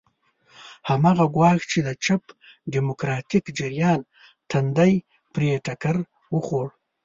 هماغه 0.89 1.25
ګواښ 1.35 1.59
چې 1.71 1.79
د 1.87 1.89
چپ 2.05 2.23
ډیموکراتیک 2.73 3.43
جریان 3.57 3.99
تندی 4.49 4.93
پرې 5.33 5.49
ټکر 5.65 5.95
وخوړ. 6.35 6.67